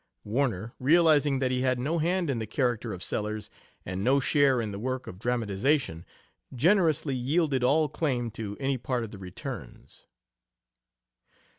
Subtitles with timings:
[0.23, 3.51] Warner, realizing that he had no hand in the character of Sellers,
[3.85, 6.05] and no share in the work of dramatization,
[6.55, 10.07] generously yielded all claim to any part of the returns.